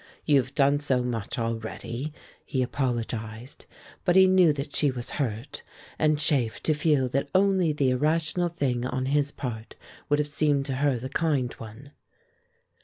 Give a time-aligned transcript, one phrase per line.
[0.25, 2.11] "You have done so much already,"
[2.43, 3.67] he apologized;
[4.03, 5.61] but he knew that she was hurt,
[5.99, 9.75] and chafed to feel that only the irrational thing on his part
[10.09, 11.91] would have seemed to her the kind one.